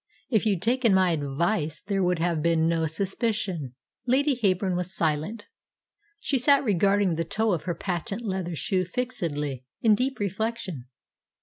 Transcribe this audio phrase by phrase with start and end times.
[0.31, 3.75] If you'd taken my advice there would have been no suspicion."
[4.07, 5.45] Lady Heyburn was silent.
[6.19, 10.87] She sat regarding the toe of her patent leather shoe fixedly, in deep reflection.